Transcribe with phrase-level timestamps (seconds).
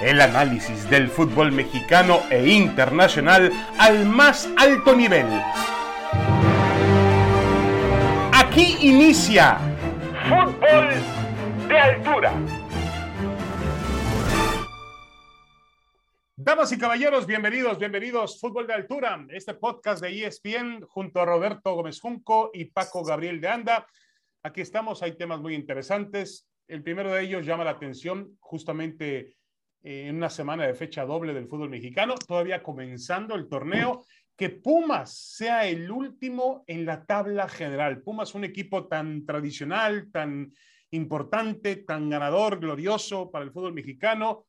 [0.00, 5.26] El análisis del fútbol mexicano e internacional al más alto nivel.
[8.30, 9.56] Aquí inicia
[10.28, 10.90] Fútbol
[11.66, 12.34] de Altura.
[16.36, 18.38] Damas y caballeros, bienvenidos, bienvenidos.
[18.38, 23.40] Fútbol de Altura, este podcast de ESPN junto a Roberto Gómez Junco y Paco Gabriel
[23.40, 23.86] de Anda.
[24.42, 26.46] Aquí estamos, hay temas muy interesantes.
[26.68, 29.35] El primero de ellos llama la atención justamente
[29.86, 34.04] eh, en una semana de fecha doble del fútbol mexicano, todavía comenzando el torneo,
[34.36, 38.02] que Pumas sea el último en la tabla general.
[38.02, 40.52] Pumas, un equipo tan tradicional, tan
[40.90, 44.46] importante, tan ganador, glorioso para el fútbol mexicano,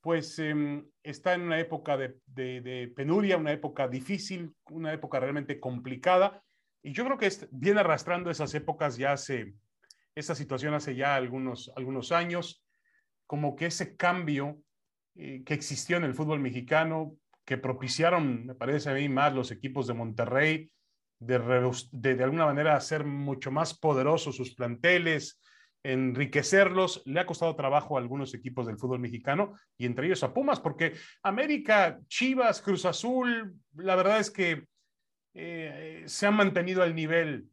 [0.00, 5.60] pues em, está en una época de, de, penuria, una época difícil, una época realmente
[5.60, 6.42] complicada.
[6.82, 9.54] Y yo creo que viene arrastrando esas épocas ya hace,
[10.16, 12.64] esa situación hace ya algunos, algunos años,
[13.28, 14.61] como que ese cambio
[15.14, 19.50] eh, que existió en el fútbol mexicano, que propiciaron, me parece a mí, más los
[19.50, 20.70] equipos de Monterrey,
[21.18, 21.38] de,
[21.92, 25.40] de, alguna manera hacer mucho más poderosos sus planteles,
[25.84, 30.32] enriquecerlos, le ha costado trabajo a algunos equipos del fútbol mexicano y entre ellos a
[30.32, 34.66] Pumas, porque América, Chivas, Cruz Azul, la verdad es que
[35.34, 37.46] eh, se han mantenido al nivel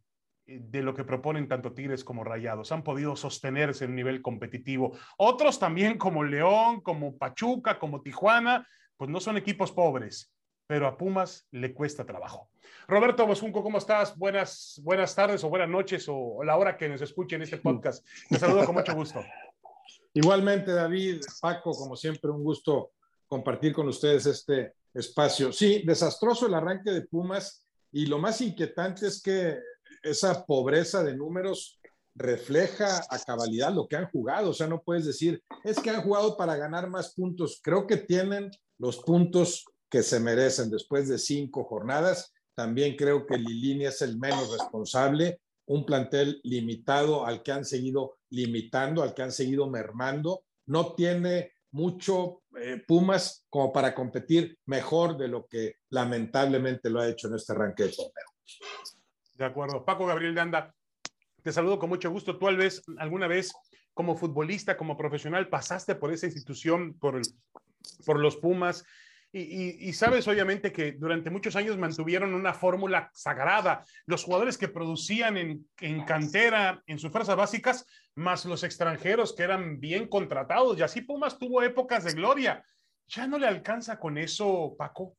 [0.49, 2.71] de lo que proponen tanto Tigres como Rayados.
[2.71, 4.97] Han podido sostenerse en un nivel competitivo.
[5.17, 10.33] Otros también como León, como Pachuca, como Tijuana, pues no son equipos pobres,
[10.67, 12.49] pero a Pumas le cuesta trabajo.
[12.87, 14.17] Roberto Bosunco, ¿cómo estás?
[14.17, 18.05] Buenas, buenas tardes o buenas noches o, la hora que nos escuchen este podcast.
[18.27, 19.23] Te saludo con mucho gusto.
[20.13, 22.91] Igualmente, David, Paco, como siempre, un gusto
[23.27, 25.53] compartir con ustedes este espacio.
[25.53, 29.59] Sí, desastroso el arranque de Pumas y lo más inquietante es que
[30.03, 31.79] esa pobreza de números
[32.15, 34.49] refleja a cabalidad lo que han jugado.
[34.49, 37.59] O sea, no puedes decir, es que han jugado para ganar más puntos.
[37.63, 42.33] Creo que tienen los puntos que se merecen después de cinco jornadas.
[42.55, 45.39] También creo que Lilini es el menos responsable.
[45.65, 50.43] Un plantel limitado al que han seguido limitando, al que han seguido mermando.
[50.65, 57.07] No tiene mucho eh, Pumas como para competir mejor de lo que lamentablemente lo ha
[57.07, 58.25] hecho en este arranque de torneo.
[59.39, 59.85] De acuerdo.
[59.85, 60.75] Paco Gabriel de Anda,
[61.41, 62.37] te saludo con mucho gusto.
[62.37, 63.53] Tú, vez, alguna vez,
[63.93, 67.21] como futbolista, como profesional, pasaste por esa institución, por,
[68.05, 68.83] por los Pumas,
[69.31, 73.85] y, sabes, obviamente, que durante muchos años mantuvieron una fórmula sagrada.
[74.07, 77.85] Los jugadores que producían en, en, cantera, en sus fuerzas básicas,
[78.15, 80.79] más los extranjeros que eran bien contratados.
[80.79, 82.63] Y así Pumas tuvo épocas de gloria.
[83.07, 85.15] ¿Ya no le alcanza con eso, Paco?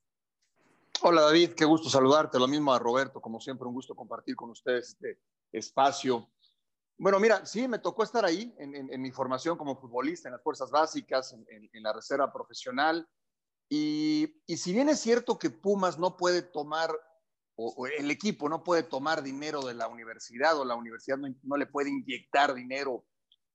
[1.03, 2.39] Hola David, qué gusto saludarte.
[2.39, 5.19] Lo mismo a Roberto, como siempre, un gusto compartir con ustedes este
[5.51, 6.31] espacio.
[6.99, 10.71] Bueno, mira, sí, me tocó estar ahí en, mi formación como futbolista, en las fuerzas
[10.71, 13.09] básicas, en, la reserva profesional.
[13.71, 16.95] Y, si bien es cierto que Pumas no puede tomar,
[17.57, 21.65] o, el equipo no puede tomar dinero de la universidad, o la universidad no, le
[21.65, 23.07] puede inyectar dinero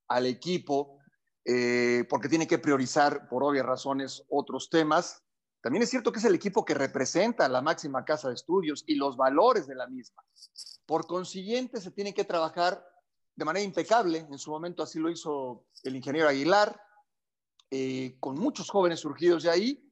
[0.07, 0.97] al equipo,
[1.45, 5.24] eh, porque tiene que priorizar, por obvias razones, otros temas,
[5.65, 8.93] también es cierto que es el equipo que representa la máxima casa de estudios y
[8.93, 10.23] los valores de la misma.
[10.85, 12.85] Por consiguiente, se tiene que trabajar
[13.35, 14.19] de manera impecable.
[14.29, 16.79] En su momento así lo hizo el ingeniero Aguilar,
[17.71, 19.91] eh, con muchos jóvenes surgidos de ahí,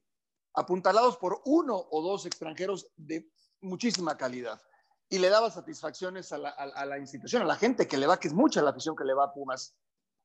[0.54, 3.28] apuntalados por uno o dos extranjeros de
[3.60, 4.62] muchísima calidad.
[5.08, 8.20] Y le daba satisfacciones a la, a la institución, a la gente que le va,
[8.20, 9.74] que es mucha la afición que le va a Pumas.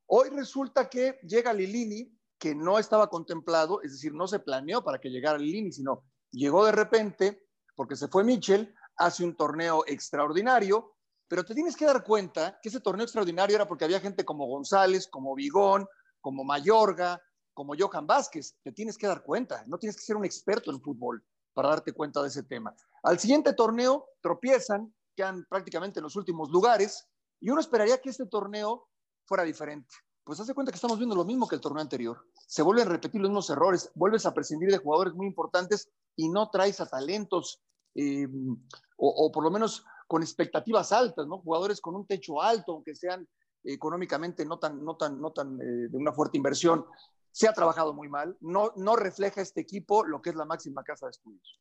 [0.05, 4.99] Hoy resulta que llega Lilini, que no estaba contemplado, es decir, no se planeó para
[4.99, 7.45] que llegara Lini, sino llegó de repente,
[7.75, 10.95] porque se fue Mitchell, hace un torneo extraordinario,
[11.27, 14.47] pero te tienes que dar cuenta que ese torneo extraordinario era porque había gente como
[14.47, 15.85] González, como Vigón,
[16.21, 17.21] como Mayorga,
[17.53, 18.55] como Johan Vázquez.
[18.63, 21.23] Te tienes que dar cuenta, no tienes que ser un experto en fútbol
[21.53, 22.73] para darte cuenta de ese tema.
[23.03, 27.07] Al siguiente torneo tropiezan, quedan prácticamente en los últimos lugares,
[27.41, 28.87] y uno esperaría que este torneo
[29.25, 29.93] fuera diferente
[30.29, 32.23] pues hace cuenta que estamos viendo lo mismo que el torneo anterior.
[32.45, 36.29] Se vuelven a repetir los mismos errores, vuelves a prescindir de jugadores muy importantes y
[36.29, 37.63] no traes a talentos
[37.95, 38.27] eh,
[38.95, 41.39] o, por lo menos con expectativas altas, ¿no?
[41.39, 43.27] Jugadores con un techo alto, aunque sean
[43.63, 46.85] económicamente no tan, no tan, no tan eh, de una fuerte inversión.
[47.31, 50.83] Se ha trabajado muy mal, no, no refleja este equipo lo que es la máxima
[50.83, 51.59] casa de estudios.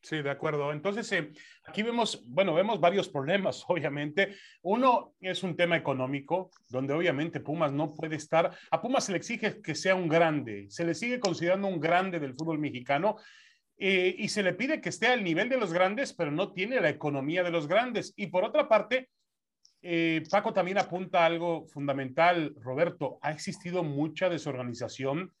[0.00, 0.72] Sí, de acuerdo.
[0.72, 1.32] Entonces, eh,
[1.64, 4.36] aquí vemos, bueno, vemos varios problemas, obviamente.
[4.62, 8.56] Uno es un tema económico, donde obviamente Pumas no puede estar.
[8.70, 12.20] A Pumas se le exige que sea un grande, se le sigue considerando un grande
[12.20, 13.16] del fútbol mexicano.
[13.80, 16.80] Eh, y se le pide que esté al nivel de los grandes, pero no tiene
[16.80, 18.12] la economía de los grandes.
[18.16, 19.08] Y por otra parte,
[19.82, 25.32] eh, Paco también apunta algo fundamental, Roberto, ha existido mucha desorganización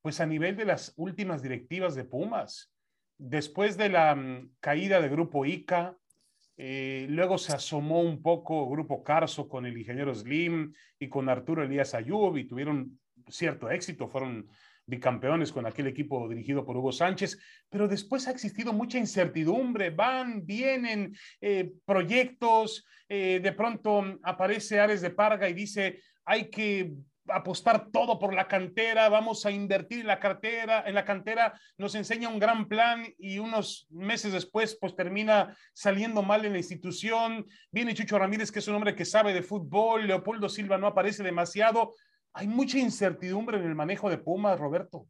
[0.00, 2.72] pues a nivel de las últimas directivas de Pumas.
[3.18, 5.96] Después de la mm, caída de Grupo ICA,
[6.58, 11.62] eh, luego se asomó un poco Grupo Carso con el ingeniero Slim y con Arturo
[11.62, 12.98] Elías Ayub y tuvieron
[13.28, 14.48] cierto éxito, fueron
[14.86, 20.46] bicampeones con aquel equipo dirigido por Hugo Sánchez, pero después ha existido mucha incertidumbre, van,
[20.46, 26.92] vienen eh, proyectos, eh, de pronto aparece Ares de Parga y dice, hay que
[27.28, 31.94] apostar todo por la cantera, vamos a invertir en la cartera, en la cantera, nos
[31.94, 37.46] enseña un gran plan y unos meses después pues termina saliendo mal en la institución.
[37.70, 41.22] Viene Chucho Ramírez, que es un hombre que sabe de fútbol, Leopoldo Silva no aparece
[41.22, 41.92] demasiado
[42.38, 45.06] hay mucha incertidumbre en el manejo de Pumas, Roberto.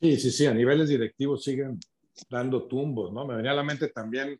[0.00, 1.80] Sí, sí, sí, a niveles directivos siguen
[2.28, 3.26] dando tumbos, ¿no?
[3.26, 4.38] Me venía a la mente también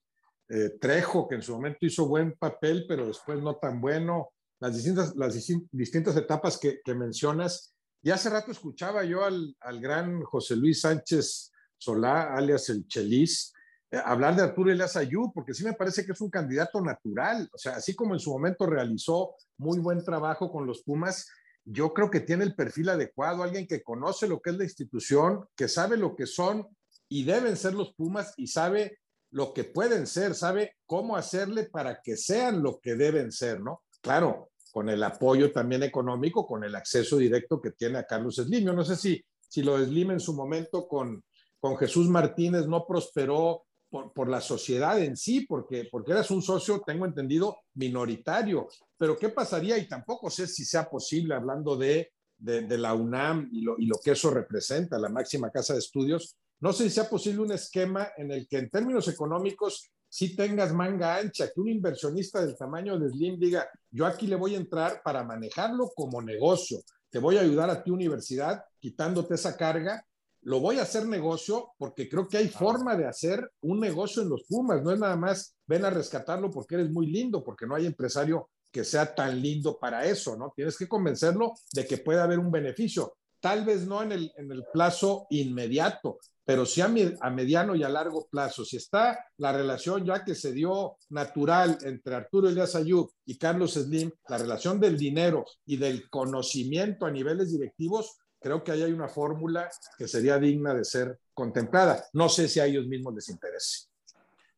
[0.51, 4.29] eh, Trejo, que en su momento hizo buen papel, pero después no tan bueno.
[4.63, 5.35] Las distintas, las
[5.73, 7.75] distintas etapas que, que mencionas.
[8.01, 13.53] Y hace rato escuchaba yo al, al, gran José Luis Sánchez Solá, alias el Chelis,
[13.91, 17.51] eh, hablar de Arturo Elias Ayú, porque sí me parece que es un candidato natural.
[17.53, 21.29] O sea, así como en su momento realizó muy buen trabajo con los Pumas,
[21.65, 25.45] yo creo que tiene el perfil adecuado, alguien que conoce lo que es la institución,
[25.57, 26.69] que sabe lo que son
[27.09, 29.01] y deben ser los Pumas y sabe
[29.33, 33.83] lo que pueden ser, sabe cómo hacerle para que sean lo que deben ser, ¿no?
[34.01, 38.65] Claro, con el apoyo también económico, con el acceso directo que tiene a Carlos Slim.
[38.65, 41.23] Yo no sé si, si lo Slim en su momento con,
[41.61, 46.83] con Jesús Martínez no prosperó por, la sociedad en sí, porque, porque eras un socio,
[46.85, 48.67] tengo entendido, minoritario.
[48.97, 49.77] Pero ¿qué pasaría?
[49.77, 53.97] Y tampoco sé si sea posible, hablando de, de, la UNAM y lo, y lo
[54.03, 58.13] que eso representa, la máxima casa de estudios, no sé si sea posible un esquema
[58.17, 62.99] en el que en términos económicos sí tengas manga ancha, que un inversionista del tamaño
[62.99, 67.39] de Slim diga, yo aquí le voy a entrar para manejarlo como negocio, te voy
[67.39, 70.05] a ayudar a tu universidad quitándote esa carga
[70.43, 74.29] lo voy a hacer negocio porque creo que hay forma de hacer un negocio en
[74.29, 74.83] los Pumas.
[74.83, 78.51] No es nada más ven a rescatarlo porque eres muy lindo, porque no hay empresario
[78.71, 80.53] que sea tan lindo para eso, ¿no?
[80.55, 83.15] Tienes que convencerlo de que puede haber un beneficio.
[83.43, 86.87] Tal vez no en el, en el plazo inmediato, pero sí a,
[87.21, 88.65] a, mediano y a largo plazo.
[88.65, 93.73] Si está la relación ya que se dio natural entre Arturo Elias Ayub y Carlos
[93.73, 98.93] Slim, la relación del dinero y del conocimiento a niveles directivos, creo que ahí hay
[98.93, 99.69] una fórmula
[99.99, 102.05] que sería digna de ser contemplada.
[102.13, 103.89] No sé si a ellos mismos les interese.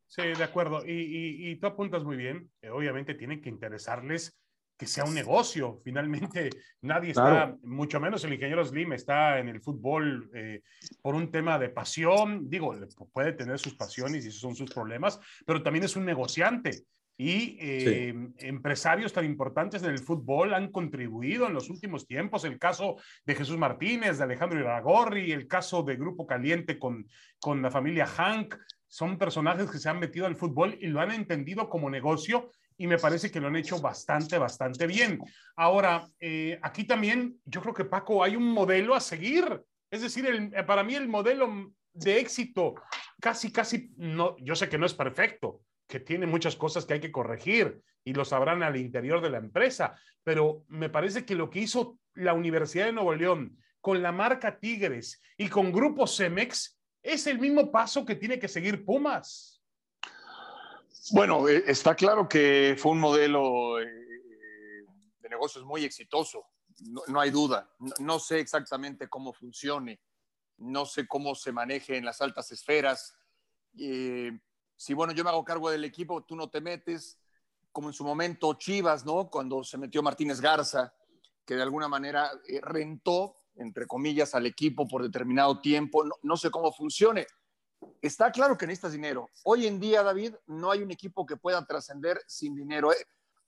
[0.07, 0.83] Sí, de acuerdo.
[0.87, 2.51] Y, tú apuntas muy bien.
[2.71, 4.37] obviamente tienen que interesarles
[4.77, 5.81] que sea un negocio.
[5.85, 6.51] Finalmente,
[6.83, 10.63] nadie está, mucho menos el ingeniero Slim, está en el fútbol eh,
[11.01, 12.49] por un tema de pasión.
[12.49, 12.75] Digo,
[13.13, 16.85] puede tener sus pasiones y esos son sus problemas, pero también es un negociante
[17.17, 22.45] y eh, empresarios tan importantes en el fútbol han contribuido en los últimos tiempos.
[22.45, 27.07] El caso de Jesús Martínez, de Alejandro Iragorri, el caso de Grupo Caliente con,
[27.39, 28.57] con la familia Hank,
[28.89, 32.87] son personajes que se han metido al fútbol y lo han entendido como negocio y
[32.87, 35.21] me parece que lo han hecho bastante, bastante bien.
[35.57, 39.63] Ahora, eh, aquí también yo creo que Paco, hay un modelo a seguir.
[39.91, 42.75] Es decir, el, para mí el modelo de éxito
[43.21, 47.01] casi, casi, no, yo sé que no es perfecto, que tiene muchas cosas que hay
[47.01, 51.49] que corregir y lo sabrán al interior de la empresa, pero me parece que lo
[51.49, 56.79] que hizo la Universidad de Nuevo León con la marca Tigres y con Grupo Cemex
[57.03, 59.54] es el mismo paso que tiene que seguir Pumas.
[61.13, 63.87] Bueno, eh, está claro que fue un modelo eh,
[65.21, 66.47] de negocios muy exitoso,
[67.09, 67.71] no, hay duda.
[68.01, 70.01] No, sé exactamente cómo funcione,
[70.59, 73.17] no sé cómo se maneje en las altas esferas.
[73.79, 74.33] Eh,
[74.77, 77.19] si bueno, yo me hago cargo del equipo, tú no te metes,
[77.73, 79.29] como en su momento Chivas, ¿no?
[79.31, 80.95] Cuando se metió Martínez Garza,
[81.45, 86.51] que de alguna manera eh, rentó, entre comillas, al equipo por determinado tiempo, no, sé
[86.51, 87.27] cómo funcione.
[88.03, 89.31] Está claro que necesitas dinero.
[89.45, 92.93] Hoy en día, David, no hay un equipo que pueda trascender sin dinero.
[92.93, 93.07] ¿eh?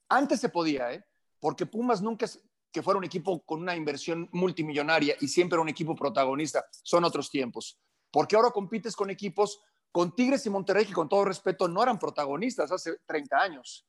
[0.09, 1.05] Antes se podía, ¿eh?
[1.39, 2.41] porque Pumas nunca es
[2.71, 6.65] que fuera un equipo con una inversión multimillonaria y siempre un equipo protagonista.
[6.83, 7.79] Son otros tiempos.
[8.11, 11.97] Porque ahora compites con equipos con Tigres y Monterrey, que con todo respeto no eran
[11.97, 13.87] protagonistas hace 30 años.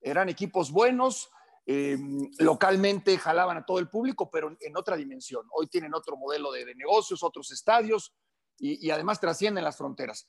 [0.00, 1.30] Eran equipos buenos,
[1.66, 1.98] eh,
[2.38, 5.46] localmente jalaban a todo el público, pero en otra dimensión.
[5.52, 8.14] Hoy tienen otro modelo de, negocios, otros estadios
[8.60, 10.28] y, además trascienden las fronteras.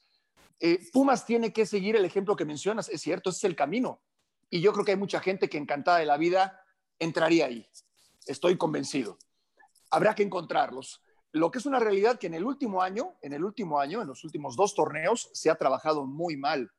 [0.59, 4.01] Eh, Pumas tiene que seguir el ejemplo que mencionas, es cierto, ese es el camino.
[4.49, 6.61] Y yo creo que hay mucha gente que encantada de la vida
[6.97, 7.67] entraría ahí.
[8.25, 9.17] Estoy convencido.
[9.89, 11.03] Habrá que encontrarlos.
[11.33, 14.07] Lo que es una realidad que en el último año, en el último año, en
[14.07, 16.71] los últimos dos torneos, se ha trabajado muy mal.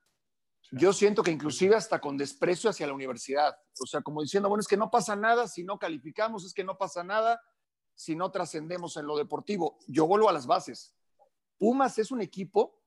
[0.71, 3.55] Yo siento que inclusive hasta con desprecio hacia la universidad.
[3.81, 6.65] O sea, como diciendo, bueno, es que no pasa nada si no calificamos, es que
[6.65, 7.41] no pasa nada.
[7.95, 9.79] si no trascendemos en lo deportivo.
[9.87, 10.95] Yo vuelvo a las bases.
[11.63, 12.83] Pumas es un equipo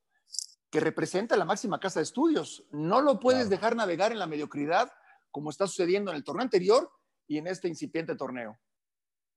[0.70, 2.68] que representa la máxima casa de estudios.
[2.72, 4.92] No lo puedes dejar navegar en la mediocridad
[5.32, 6.92] como está sucediendo en el torneo anterior
[7.26, 8.60] y en este incipiente torneo.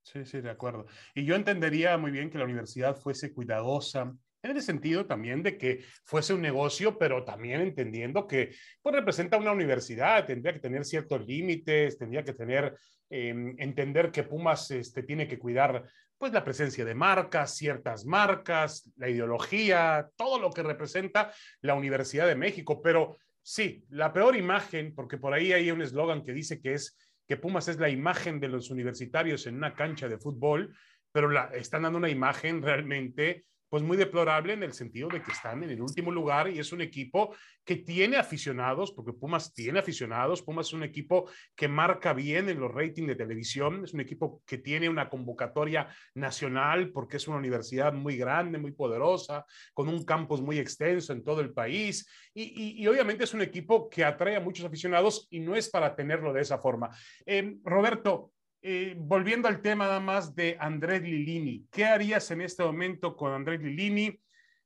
[0.02, 0.86] Sí, sí, de acuerdo.
[1.14, 5.56] Y yo entendería muy bien que la universidad fuese cuidadosa en el sentido también de
[5.56, 10.84] que fuese un negocio, pero también entendiendo que pues, representa una universidad, tendría que tener
[10.84, 12.76] ciertos límites, tendría que tener,
[13.08, 15.84] em, entender que Pumas este, tiene que cuidar
[16.18, 22.26] pues la presencia de marcas, ciertas marcas, la ideología, todo lo que representa la Universidad
[22.26, 22.82] de México.
[22.82, 26.98] Pero sí, la peor imagen, porque por ahí hay un eslogan que dice que es
[27.26, 30.74] que Pumas es la imagen de los universitarios en una cancha de fútbol,
[31.12, 35.32] pero la, están dando una imagen realmente pues muy deplorable en el sentido de que
[35.32, 37.34] están en el último lugar y es un equipo
[37.64, 42.60] que tiene aficionados, porque Pumas tiene aficionados, Pumas es un equipo que marca bien en
[42.60, 47.36] los ratings de televisión, es un equipo que tiene una convocatoria nacional porque es una
[47.36, 49.44] universidad muy grande, muy poderosa,
[49.74, 54.04] con un campus muy extenso en todo el país y, obviamente es un equipo que
[54.04, 56.90] atrae a muchos aficionados y no es para tenerlo de esa forma.
[57.26, 58.32] Eh, Roberto,
[58.62, 63.32] eh, volviendo al tema nada más de Andrés Lilini, ¿qué harías en este momento con
[63.32, 64.20] Andrés Lilini?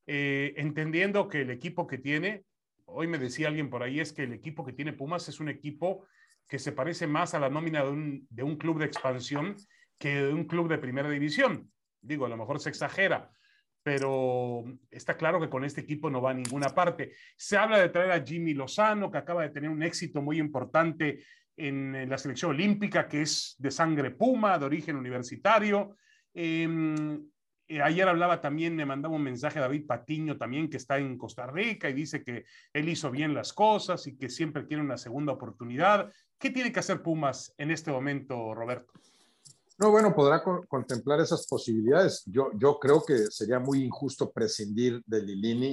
[0.06, 2.44] Eh, entendiendo que el equipo que tiene,
[2.86, 5.48] hoy me decía alguien por ahí, es que el equipo que tiene Pumas es un
[5.48, 6.06] equipo
[6.48, 9.56] que se parece más a la nómina de un, de un club de expansión
[9.98, 11.70] que de un club de primera división.
[12.00, 13.30] Digo, a lo mejor se exagera,
[13.82, 17.12] pero está claro que con este equipo no va a ninguna parte.
[17.36, 21.22] Se habla de traer a Jimmy Lozano, que acaba de tener un éxito muy importante
[21.56, 25.96] en la selección olímpica, que es de sangre puma, de origen universitario.
[26.34, 27.30] Em,
[27.68, 31.16] eh, ayer hablaba también, me mandaba un mensaje a David Patiño también, que está en
[31.16, 34.98] Costa Rica y dice que él hizo bien las cosas y que siempre quiere una
[34.98, 36.10] segunda oportunidad.
[36.38, 38.92] ¿Qué tiene que hacer Pumas en este momento, Roberto?
[39.78, 42.22] No, bueno, podrá contemplar esas posibilidades.
[42.26, 45.72] Yo, yo creo que sería muy injusto prescindir de Lilini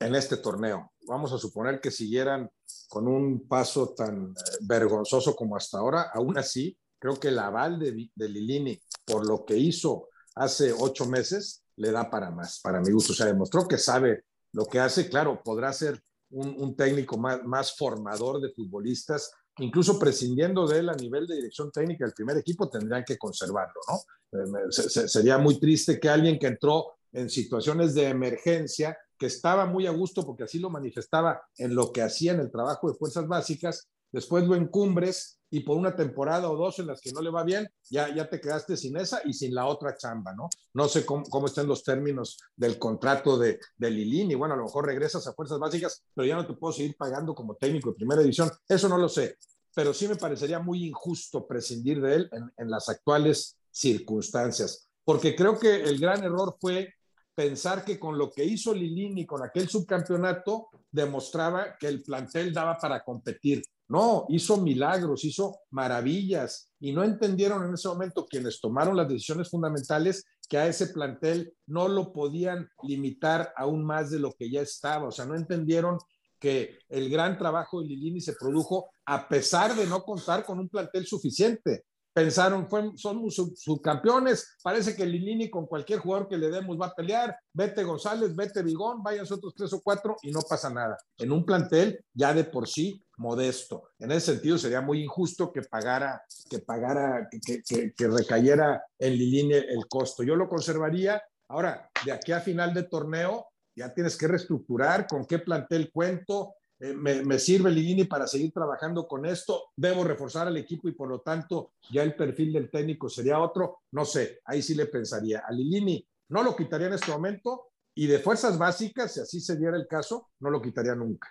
[0.00, 0.92] en este torneo.
[1.06, 2.50] Vamos a suponer que siguieran
[2.88, 7.78] con un paso tan eh, vergonzoso como hasta ahora, aún así, creo que el aval
[7.78, 12.90] de, Lilini por lo que hizo hace ocho meses le da para más, para mi
[12.90, 13.12] gusto.
[13.12, 15.08] O sea, demostró que sabe lo que hace.
[15.08, 20.94] Claro, podrá ser un, técnico más, más formador de futbolistas, incluso prescindiendo de él a
[20.94, 24.00] nivel de dirección técnica del primer equipo, tendrían que conservarlo, ¿no?
[24.32, 29.86] Eh, sería muy triste que alguien que entró en situaciones de emergencia que estaba muy
[29.86, 33.28] a gusto porque así lo manifestaba en lo que hacía en el trabajo de fuerzas
[33.28, 37.28] básicas, después lo encumbres y por una temporada o dos en las que no le
[37.28, 40.48] va bien, ya, ya te quedaste sin esa y sin la otra chamba, ¿no?
[40.72, 44.64] No sé cómo, cómo están los términos del contrato de, de Lilini, bueno, a lo
[44.64, 47.96] mejor regresas a fuerzas básicas, pero ya no te puedo seguir pagando como técnico de
[47.96, 49.36] primera división, eso no lo sé,
[49.74, 55.36] pero sí me parecería muy injusto prescindir de él en, en las actuales circunstancias, porque
[55.36, 56.94] creo que el gran error fue
[57.40, 62.76] pensar que con lo que hizo Lilini con aquel subcampeonato demostraba que el plantel daba
[62.76, 63.62] para competir.
[63.88, 69.48] No, hizo milagros, hizo maravillas y no entendieron en ese momento quienes tomaron las decisiones
[69.48, 74.60] fundamentales que a ese plantel no lo podían limitar aún más de lo que ya
[74.60, 75.08] estaba.
[75.08, 75.96] O sea, no entendieron
[76.38, 80.68] que el gran trabajo de Lilini se produjo a pesar de no contar con un
[80.68, 86.80] plantel suficiente pensaron, fue, son subcampeones, parece que Lilini con cualquier jugador que le demos
[86.80, 90.70] va a pelear, vete González, vete Vigón, vayan otros tres o cuatro y no pasa
[90.70, 90.96] nada.
[91.18, 93.90] En un plantel ya de por sí modesto.
[93.98, 99.12] En ese sentido sería muy injusto que pagara, que pagara, que, que, que recayera en
[99.12, 100.22] Lilini el costo.
[100.22, 101.22] Yo lo conservaría.
[101.48, 106.54] Ahora, de aquí a final de torneo, ya tienes que reestructurar con qué plantel cuento,
[106.80, 111.08] eh, me, sirve Ligini para seguir trabajando con esto, debo reforzar al equipo y por
[111.08, 115.42] lo tanto ya el perfil del técnico sería otro, no sé, ahí sí le pensaría.
[115.46, 119.58] A Ligini no lo quitaría en este momento y de fuerzas básicas, si así se
[119.58, 121.28] diera el caso, no lo quitaría nunca.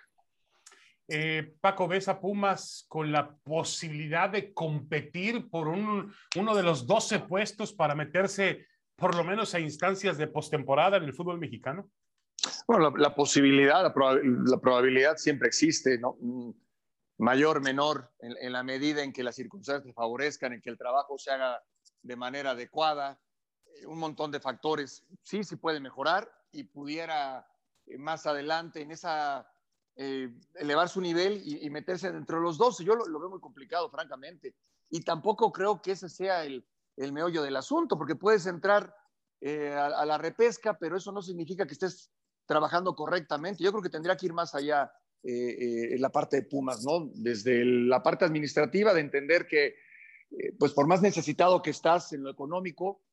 [1.08, 6.86] Eh, Paco, ¿ves a Pumas con la posibilidad de competir por un, uno de los
[6.86, 11.90] 12 puestos para meterse por lo menos a instancias de postemporada en el fútbol mexicano?
[12.66, 16.16] Bueno, la, posibilidad, la, probabilidad siempre existe, ¿no?
[17.18, 21.30] Mayor, menor, en, la medida en que las circunstancias favorezcan, en que el trabajo se
[21.30, 21.62] haga
[22.02, 23.20] de manera adecuada,
[23.66, 25.04] eh, un montón de factores.
[25.22, 27.46] Sí, sí puede mejorar y pudiera
[27.86, 29.46] eh, más adelante en esa
[29.96, 32.78] eh, elevar su nivel y, meterse dentro de los dos.
[32.78, 34.54] Yo lo, veo muy complicado, francamente.
[34.88, 36.66] Y tampoco creo que ese sea el,
[36.96, 38.96] el meollo del asunto, porque puedes entrar
[39.44, 42.10] a, a, la repesca, pero eso no significa que estés
[42.50, 43.62] trabajando correctamente.
[43.62, 44.90] Yo creo que tendría que ir más allá
[45.22, 47.08] eh, eh, en la parte de Pumas, ¿no?
[47.14, 52.24] Desde la parte administrativa, de entender que, eh, pues por más necesitado que estás en
[52.24, 53.04] lo económico,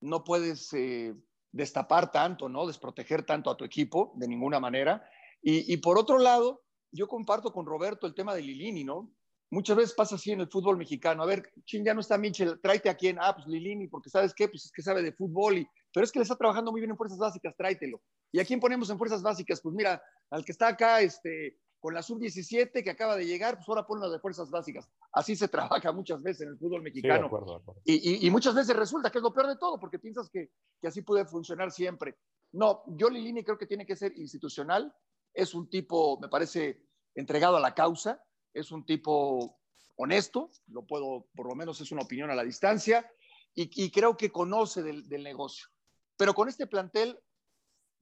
[0.00, 1.12] no puedes eh,
[1.50, 2.68] destapar tanto, ¿no?
[2.68, 5.04] Desproteger tanto a tu equipo de ninguna manera.
[5.42, 9.12] Y, por otro lado, yo comparto con Roberto el tema de Lilini, ¿no?
[9.50, 11.22] Muchas veces pasa así en el fútbol mexicano.
[11.22, 13.18] A ver, ching, ya no está Michel, tráete a quién.
[13.20, 14.48] Ah, pues Lilini, porque ¿sabes qué?
[14.48, 16.92] Pues es que sabe de fútbol, y, pero es que le está trabajando muy bien
[16.92, 18.00] en fuerzas básicas, tráetelo.
[18.34, 19.60] ¿Y a quién ponemos en fuerzas básicas?
[19.60, 23.68] Pues mira, al que está acá, este, con la sub-17 que acaba de llegar, pues
[23.68, 24.90] ahora ponlo de fuerzas básicas.
[25.12, 25.46] Así se
[25.80, 27.30] trabaja muchas veces en el fútbol mexicano.
[27.84, 30.50] Y, muchas veces resulta que es lo peor de todo, porque piensas que,
[30.80, 32.16] que así puede funcionar siempre.
[32.50, 34.92] No, yo Lilini creo que tiene que ser institucional.
[35.32, 36.82] Es un tipo, me parece,
[37.14, 38.20] entregado a la causa.
[38.52, 39.60] Es un tipo
[39.94, 43.08] honesto, lo puedo, por lo menos es una opinión a la distancia,
[43.54, 45.68] y, creo que conoce del, del, negocio.
[46.16, 47.16] Pero con este plantel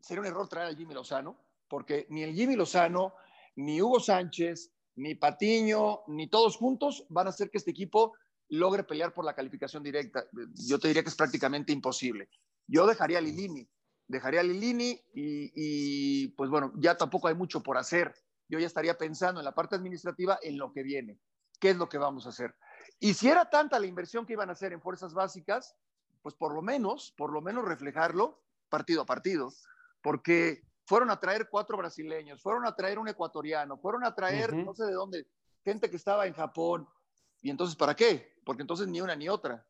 [0.03, 3.15] sería un error traer al Jimmy Lozano, porque ni el Jimmy Lozano,
[3.57, 8.13] ni Hugo Sánchez, ni Patiño, ni todos juntos van a hacer que este equipo
[8.49, 10.25] logre pelear por la calificación directa.
[10.69, 12.29] Yo te diría que es prácticamente imposible.
[12.67, 13.67] Yo dejaría a Lilini,
[14.07, 18.15] dejaría a Lilini y, pues bueno, ya tampoco hay mucho por hacer.
[18.49, 21.19] Yo ya estaría pensando en la parte administrativa en lo que viene.
[21.59, 22.55] ¿Qué es lo que vamos a hacer?
[22.99, 25.75] Y si era tanta la inversión que iban a hacer en fuerzas básicas,
[26.21, 29.53] pues por lo menos, por lo menos reflejarlo partido a partido,
[30.03, 34.75] porque fueron a traer cuatro brasileños, fueron a traer un ecuatoriano, fueron a traer no
[34.75, 35.27] sé de dónde,
[35.65, 36.87] gente que estaba en Japón.
[37.41, 38.35] ¿Y entonces para qué?
[38.45, 39.67] Porque entonces ni una ni otra.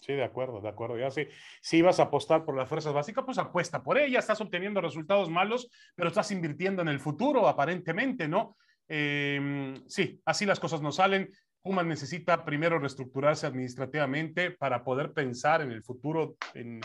[0.00, 0.98] Sí, de acuerdo, de acuerdo.
[0.98, 1.28] Ya sí,
[1.60, 4.18] si ibas a apostar por las fuerzas básicas, pues apuesta por ella.
[4.18, 8.56] Estás obteniendo resultados malos, pero estás invirtiendo en el futuro, aparentemente, ¿no?
[8.88, 11.32] Em, sí, así las cosas no salen.
[11.62, 16.80] Pumas necesita primero reestructurarse administrativamente para poder pensar en el futuro en,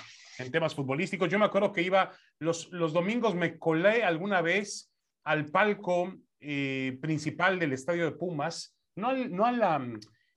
[0.52, 1.30] temas futbolísticos.
[1.30, 4.92] Yo me acuerdo que iba los, los domingos, me colé alguna vez
[5.24, 9.80] al palco eh, principal del estadio de Pumas, no al, no a la,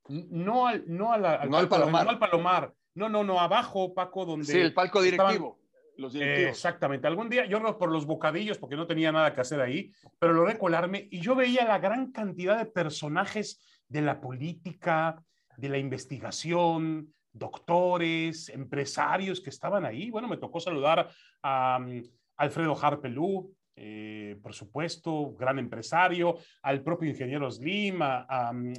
[0.09, 2.05] no al, no al, Palomar.
[2.05, 4.47] no al Palomar, no, no, no, abajo, Paco, donde...
[4.47, 5.60] Sí, el palco directivo.
[6.01, 6.51] Los directivos.
[6.51, 7.07] exactamente.
[7.07, 10.59] Algún día, yo por los bocadillos, porque no tenía nada que hacer ahí, pero logré
[10.59, 15.23] colarme y yo veía la gran cantidad de personajes de la política,
[15.57, 20.11] de la investigación, doctores, empresarios que estaban ahí.
[20.11, 21.11] Bueno, me tocó saludar
[21.43, 22.03] a mm,
[22.37, 28.73] Alfredo Harpelú, eh, por supuesto, gran empresario, al propio ingeniero Slim, a, mm,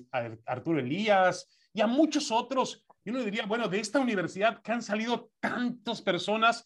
[0.45, 2.85] Arturo Elías y a muchos otros.
[3.03, 6.65] Y uno diría, bueno, de esta universidad que han salido tantas personas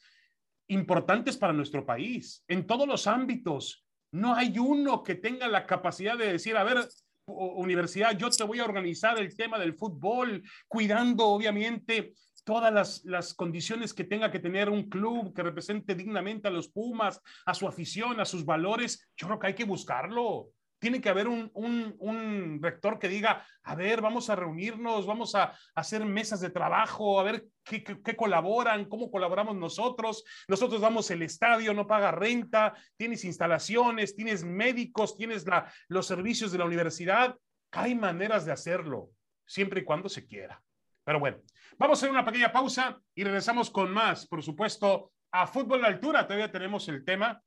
[0.68, 3.86] importantes para nuestro país, en todos los ámbitos.
[4.12, 6.88] No hay uno que tenga la capacidad de decir, a ver,
[7.28, 13.34] universidad, yo te voy a organizar el tema del fútbol, cuidando obviamente todas las, las,
[13.34, 17.68] condiciones que tenga que tener un club que represente dignamente a los Pumas, a su
[17.68, 19.10] afición, a sus valores.
[19.18, 20.52] Yo creo que hay que buscarlo
[20.86, 26.06] tiene que haber un, rector que diga, a ver, vamos a reunirnos, vamos a, hacer
[26.06, 30.24] mesas de trabajo, a ver qué, colaboran, cómo colaboramos nosotros.
[30.48, 35.44] Nosotros damos el estadio, no paga renta, tienes instalaciones, tienes médicos, tienes
[35.88, 37.36] los servicios de la universidad.
[37.72, 39.10] Hay maneras de hacerlo,
[39.44, 40.62] siempre y cuando se quiera.
[41.04, 41.38] Pero bueno,
[41.80, 45.88] vamos a hacer una pequeña pausa y regresamos con más, por supuesto, a fútbol de
[45.88, 46.28] altura.
[46.28, 47.42] Todavía tenemos el tema,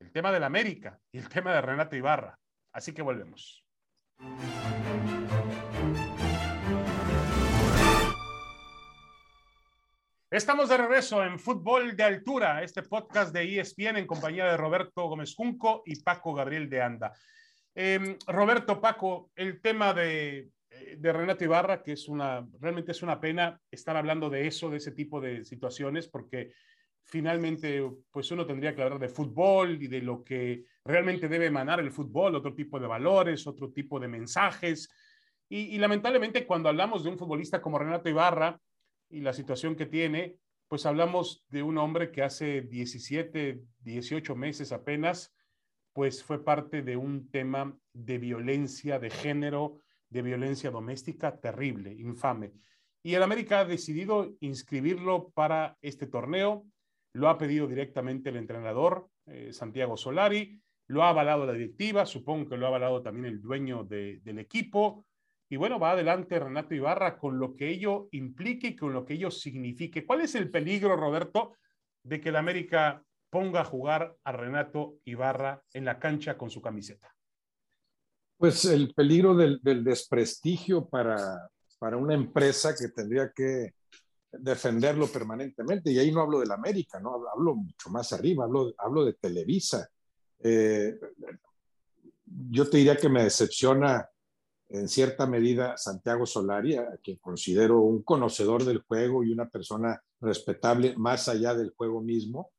[0.00, 2.38] el tema del América y el tema de Renato Ibarra.
[2.74, 3.64] Así que volvemos.
[10.28, 15.08] Estamos de regreso en Fútbol de Altura, este podcast de ESPN en compañía de Roberto
[15.08, 17.12] Gómez Junco y Paco Gabriel de Anda.
[17.76, 20.50] Em, Roberto, Paco, el tema de,
[20.98, 24.78] de, Renato Ibarra, que es una, realmente es una pena estar hablando de eso, de
[24.78, 26.50] ese tipo de situaciones, porque
[27.04, 31.80] finalmente, pues uno tendría que hablar de fútbol y de lo que realmente debe emanar
[31.80, 34.88] el fútbol, otro tipo de valores, otro tipo de mensajes.
[35.48, 38.60] Y, lamentablemente cuando hablamos de un futbolista como Renato Ibarra
[39.08, 40.36] y la situación que tiene,
[40.68, 45.32] pues hablamos de un hombre que hace 17, 18 meses apenas,
[45.92, 52.52] pues fue parte de un tema de violencia de género, de violencia doméstica terrible, infame.
[53.02, 56.66] Y el América ha decidido inscribirlo para este torneo
[57.14, 62.50] lo ha pedido directamente el entrenador eh, Santiago Solari, lo ha avalado la directiva, supongo
[62.50, 65.06] que lo ha avalado también el dueño del equipo.
[65.48, 69.14] Y bueno, va adelante Renato Ibarra con lo que ello implique y con lo que
[69.14, 70.04] ello signifique.
[70.04, 71.54] ¿Cuál es el peligro, Roberto,
[72.02, 76.60] de que el América ponga a jugar a Renato Ibarra en la cancha con su
[76.60, 77.14] camiseta?
[78.36, 83.74] Pues el peligro del, desprestigio para, para una empresa que tendría que
[84.32, 85.92] defenderlo permanentemente.
[85.92, 87.22] Y ahí no hablo del América, ¿no?
[87.32, 89.88] Hablo mucho más arriba, hablo, hablo de Televisa.
[90.44, 90.98] Eh,
[92.50, 94.08] yo te diría que me decepciona
[94.68, 100.02] en cierta medida Santiago Solari, a quien considero un conocedor del juego y una persona
[100.20, 102.50] respetable más allá del juego mismo,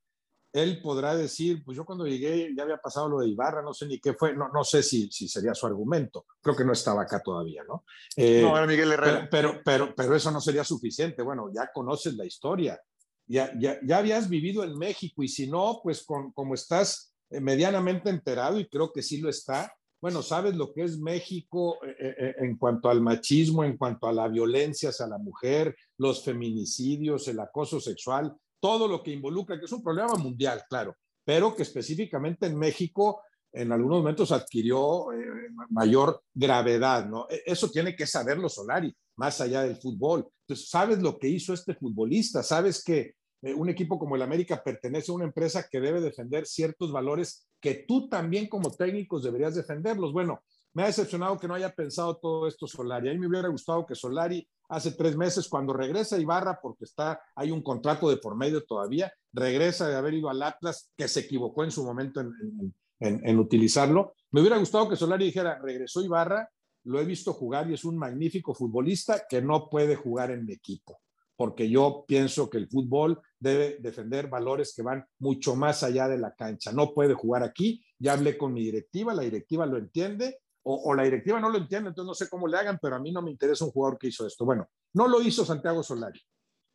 [0.54, 3.88] él podrá decir, pues yo cuando llegué ya había pasado lo de Ibarra, no sé
[3.88, 7.02] ni qué fue, no, no sé si, si sería su argumento, creo que no estaba
[7.02, 7.84] acá todavía, ¿no?
[8.16, 9.28] Eh, no, era Miguel Herrera.
[9.30, 12.80] Pero, pero, pero, eso no sería suficiente, bueno, ya conoces la historia,
[13.28, 18.10] ya, ya, ya habías vivido en México y si no, pues con, como estás medianamente
[18.10, 22.58] enterado y creo que sí lo está, bueno, sabes lo que es México eh, en
[22.58, 27.80] cuanto al machismo, en cuanto a la violencia hacia la mujer, los feminicidios, el acoso
[27.80, 32.58] sexual, todo lo que involucra, que es un problema mundial, claro, pero que específicamente en
[32.58, 35.26] México en algunos momentos adquirió eh,
[35.70, 37.26] mayor gravedad, ¿no?
[37.30, 40.28] E, eso tiene que saberlo Solari, más allá del fútbol.
[40.42, 44.62] Entonces, sabes lo que hizo este futbolista, sabes que eh, un equipo como el América
[44.64, 49.56] pertenece a una empresa que debe defender ciertos valores que tú también como técnicos deberías
[49.56, 50.12] defenderlos.
[50.12, 50.42] Bueno,
[50.74, 53.10] me ha decepcionado que no haya pensado todo esto Solari.
[53.10, 57.22] A mí me hubiera gustado que Solari hace tres meses, cuando regresa Ibarra, porque está,
[57.34, 61.22] hay un contrato de por medio todavía, regresa de haber ido al Atlas, que se
[61.22, 64.16] equivocó en su momento en, en, utilizarlo.
[64.32, 66.50] Me hubiera gustado que Solari dijera, regresó Ibarra,
[66.84, 70.54] lo he visto jugar y es un magnífico futbolista que no puede jugar en mi
[70.54, 71.00] equipo,
[71.38, 76.18] porque yo pienso que el fútbol debe defender valores que van mucho más allá de
[76.18, 76.72] la cancha.
[76.72, 77.86] No puede jugar aquí.
[78.00, 81.90] Ya hablé con mi directiva, la directiva lo entiende o, la directiva no lo entiende,
[81.90, 84.08] entonces no sé cómo le hagan, pero a mí no me interesa un jugador que
[84.08, 84.46] hizo esto.
[84.46, 86.20] Bueno, no lo hizo Santiago Solari,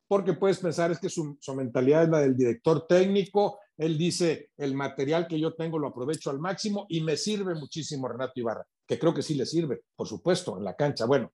[0.06, 4.76] porque puedes pensar es que su, mentalidad es la del director técnico, él dice, el
[4.76, 8.96] material que yo tengo lo aprovecho al máximo y me sirve muchísimo Renato Ibarra, que
[8.96, 11.04] creo que sí le sirve, por supuesto, en la cancha.
[11.04, 11.33] Bueno,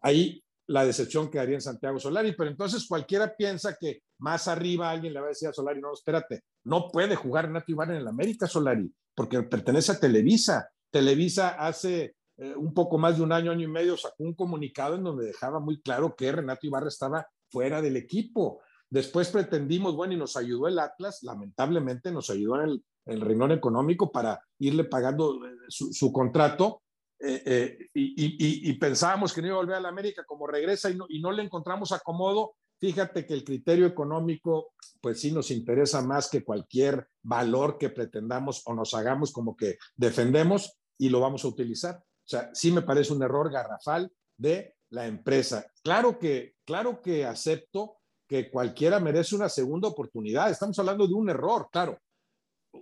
[0.00, 5.12] ahí la decepción quedaría en Santiago Solari, pero entonces cualquiera piensa que más arriba alguien
[5.12, 8.08] le va a decir a Solari, no, espérate, no puede jugar Renato Ibarra en el
[8.08, 13.50] América Solari, porque pertenece a Televisa, Televisa hace eh, un poco más de un año,
[13.50, 17.26] año y medio, sacó un comunicado en donde dejaba muy claro que Renato Ibarra estaba
[17.50, 18.60] fuera del equipo.
[18.90, 24.12] Después pretendimos, bueno, y nos ayudó el Atlas, lamentablemente nos ayudó en el, el económico
[24.12, 26.82] para irle pagando eh, su, contrato.
[27.24, 31.06] Eh, y, pensábamos que no iba a volver a la América como regresa y no,
[31.08, 32.56] y no le encontramos acomodo.
[32.80, 38.62] Fíjate que el criterio económico, pues sí nos interesa más que cualquier valor que pretendamos
[38.66, 41.96] o nos hagamos como que defendemos y lo vamos a utilizar.
[41.96, 45.66] O sea, sí me parece un error garrafal de la empresa.
[45.82, 50.50] Claro que, claro que acepto que cualquiera merece una segunda oportunidad.
[50.50, 51.98] Estamos hablando de un error, claro.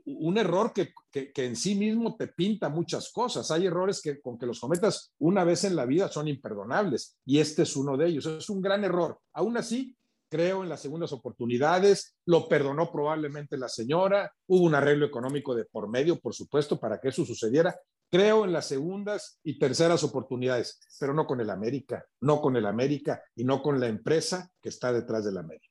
[0.05, 3.50] Un error que, que, en sí mismo te pinta muchas cosas.
[3.50, 7.38] Hay errores que con que los cometas una vez en la vida son imperdonables y
[7.38, 8.26] este es uno de ellos.
[8.26, 9.18] Es un gran error.
[9.33, 9.96] Aún así,
[10.31, 15.64] creo en las segundas oportunidades, lo perdonó probablemente la señora, hubo un arreglo económico de
[15.64, 17.76] por medio, por supuesto, para que eso sucediera.
[18.09, 22.66] Creo en las segundas y terceras oportunidades, pero no con el América, no con el
[22.66, 25.69] América y no con la empresa que está detrás del América.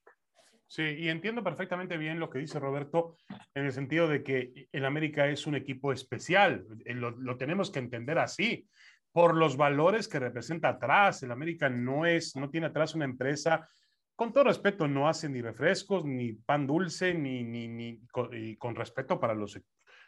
[0.69, 3.15] Sí, y entiendo perfectamente bien lo que dice Roberto
[3.55, 7.71] en el sentido de que el América es un equipo especial, eh, lo, lo tenemos
[7.71, 8.67] que entender así
[9.11, 11.23] por los valores que representa atrás.
[11.23, 13.67] El América no es, no tiene atrás una empresa
[14.15, 17.99] con todo respeto, no hacen ni refrescos, ni pan dulce, ni, ni, ni
[18.33, 19.59] y con respeto para los,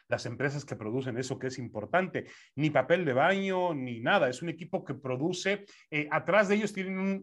[0.06, 4.28] las empresas que producen eso que es importante, ni papel de baño, ni nada.
[4.28, 7.22] Es un equipo que produce, eh, atrás de ellos tienen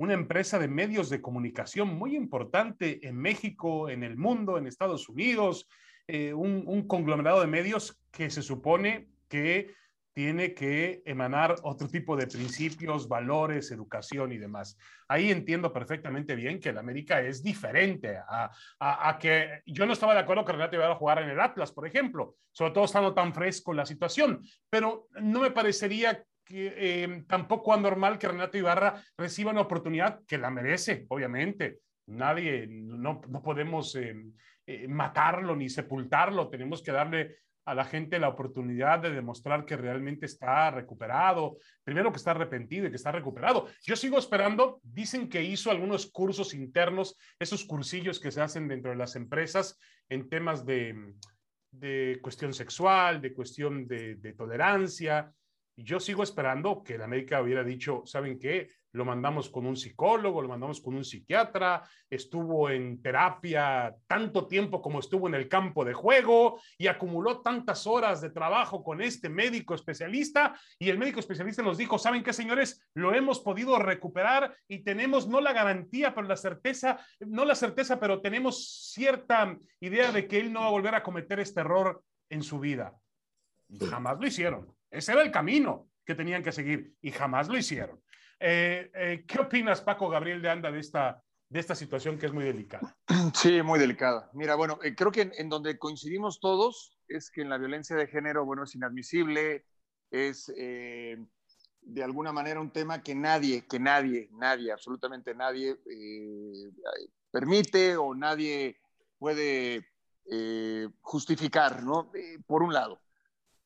[0.00, 5.10] una empresa de medios de comunicación muy importante en México, en el mundo, en Estados
[5.10, 5.68] Unidos,
[6.08, 9.74] eh, un, conglomerado de medios que se supone que
[10.14, 14.78] tiene que emanar otro tipo de principios, valores, educación y demás.
[15.06, 20.14] Ahí entiendo perfectamente bien que el América es diferente a, a, que yo no estaba
[20.14, 23.12] de acuerdo que Renato iba a jugar en el Atlas, por ejemplo, sobre todo estando
[23.12, 29.00] tan fresco la situación, pero no me parecería que, eh, tampoco anormal que Renato Ibarra
[29.16, 31.78] reciba una oportunidad que la merece, obviamente.
[32.08, 34.16] Nadie, no, no podemos eh,
[34.66, 37.36] eh, matarlo ni sepultarlo, tenemos que darle
[37.66, 42.86] a la gente la oportunidad de demostrar que realmente está recuperado, primero que está arrepentido
[42.86, 43.68] y que está recuperado.
[43.84, 48.90] Yo sigo esperando, dicen que hizo algunos cursos internos, esos cursillos que se hacen dentro
[48.90, 51.14] de las empresas en temas de,
[51.70, 55.32] de cuestión sexual, de cuestión de tolerancia.
[55.76, 58.70] Yo sigo esperando que la América hubiera dicho, ¿saben qué?
[58.92, 64.82] lo mandamos con un psicólogo, lo mandamos con un psiquiatra, estuvo en terapia tanto tiempo
[64.82, 69.28] como estuvo en el campo de juego y acumuló tantas horas de trabajo con este
[69.28, 72.84] médico especialista y el médico especialista nos dijo, ¿saben qué, señores?
[72.94, 78.00] Lo hemos podido recuperar y tenemos no la garantía, pero la certeza, no la certeza,
[78.00, 82.02] pero tenemos cierta idea de que él no va a volver a cometer este error
[82.28, 82.96] en su vida.
[83.88, 84.79] Jamás lo hicieron.
[84.90, 85.88] Ese era el camino.
[86.04, 88.02] que tenían que seguir y jamás lo hicieron.
[88.40, 92.32] Eh, eh, ¿Qué opinas, Paco Gabriel de Anda, de esta, de esta situación que es
[92.32, 92.96] muy delicada?
[93.34, 94.30] Sí, muy delicada.
[94.32, 98.08] Mira, bueno, eh, creo que en, donde coincidimos todos es que en la violencia de
[98.08, 99.66] género, bueno, es inadmisible,
[100.10, 105.76] es de alguna manera un tema que nadie, que nadie, nadie, absolutamente nadie
[107.30, 108.80] permite o nadie
[109.18, 109.86] puede
[111.00, 112.10] justificar, ¿no?
[112.46, 113.00] por un lado.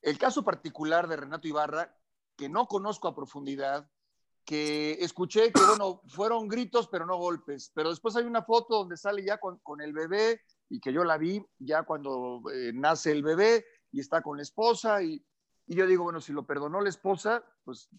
[0.05, 1.97] El caso particular de Renato Ibarra,
[2.37, 3.89] que no conozco a profundidad,
[4.45, 7.71] que escuché que, bueno, fueron gritos, pero no golpes.
[7.73, 11.17] Pero después hay una foto donde sale ya con, el bebé y que yo la
[11.17, 15.25] vi ya cuando eh, nace el bebé y está con la esposa y,
[15.65, 17.89] y, yo digo, bueno, si lo perdonó la esposa, pues,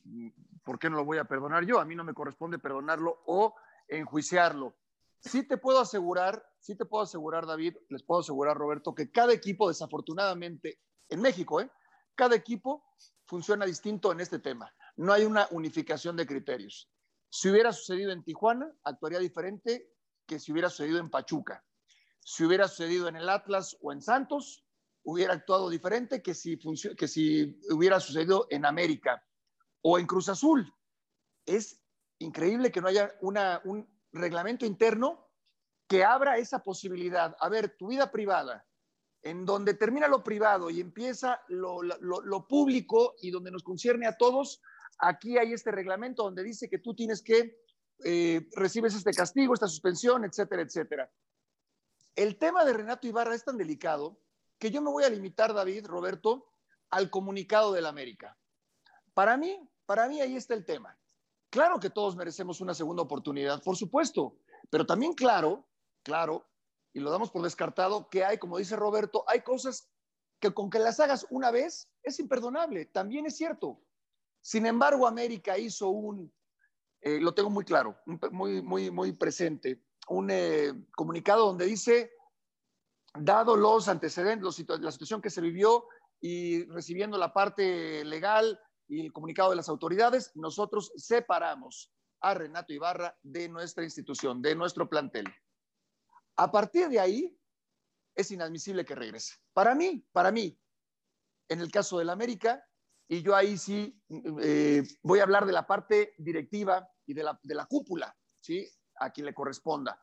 [0.64, 1.81] ¿por qué no lo voy a perdonar yo?
[1.81, 3.57] A mí no me corresponde perdonarlo o
[3.88, 4.77] enjuiciarlo.
[5.19, 9.33] Sí te puedo asegurar, sí te puedo asegurar, David, les puedo asegurar, Roberto, que cada
[9.33, 11.69] equipo, desafortunadamente, en México, ¿eh?
[12.16, 12.85] Cada equipo
[13.26, 14.74] funciona distinto en este tema.
[14.96, 16.90] No hay una unificación de criterios.
[17.29, 19.92] Si hubiera sucedido en Tijuana, actuaría diferente
[20.26, 21.64] que si hubiera sucedido en Pachuca.
[22.20, 24.64] Si hubiera sucedido en el Atlas o en Santos,
[25.05, 26.59] hubiera actuado diferente que si,
[27.70, 29.22] hubiera sucedido en América
[29.83, 30.72] o en Cruz Azul.
[31.44, 31.81] Es
[32.18, 35.29] increíble que no haya un reglamento interno
[35.87, 37.37] que abra esa posibilidad.
[37.38, 38.66] A ver, tu vida privada,
[39.27, 44.62] en donde termina lo privado y empieza lo, público y donde nos concierne a todos,
[44.99, 47.59] aquí hay este reglamento donde dice que tú tienes que
[48.05, 51.11] eh, recibes este castigo, esta suspensión, etcétera, etcétera.
[52.15, 54.17] El tema de Renato Ibarra es tan delicado
[54.59, 56.47] que yo me voy a limitar, David, Roberto,
[56.91, 58.39] al comunicado del América.
[59.12, 60.97] Para mí, para mí ahí está el tema.
[61.51, 64.37] Claro que todos merecemos una segunda oportunidad, por supuesto,
[64.71, 65.67] pero también claro,
[66.05, 66.47] claro,
[66.97, 69.91] y lo damos por descartado, que hay, como dice Roberto, hay cosas
[70.41, 73.83] que con que las hagas una vez es imperdonable, también es cierto.
[74.41, 76.33] Sin embargo, América hizo un,
[77.03, 77.99] eh, lo tengo muy claro,
[78.31, 82.13] muy, muy, muy presente, un eh, comunicado donde dice,
[83.13, 85.85] dado los antecedentes, la situación que se vivió
[86.19, 92.73] y recibiendo la parte legal y el comunicado de las autoridades, nosotros separamos a Renato
[92.73, 95.27] Ibarra de nuestra institución, de nuestro plantel.
[96.37, 97.38] A partir de ahí,
[98.14, 99.35] es inadmisible que regrese.
[99.53, 100.59] Para mí, para mí,
[101.49, 102.64] en el caso del América,
[103.09, 104.03] y yo ahí sí
[104.42, 108.68] eh, voy a hablar de la parte directiva y de la, cúpula, ¿sí?
[108.96, 110.01] A quien le corresponda.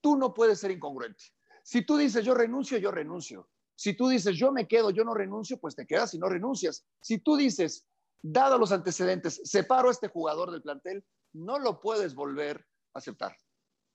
[0.00, 1.24] Tú no puedes ser incongruente.
[1.62, 3.48] Si tú dices yo renuncio, yo renuncio.
[3.74, 6.84] Si tú dices yo me quedo, yo no renuncio, pues te quedas y no renuncias.
[7.00, 7.86] Si tú dices,
[8.20, 13.36] dado los antecedentes, separo a este jugador del plantel, no lo puedes volver a aceptar.